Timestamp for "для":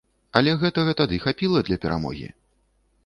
1.67-1.77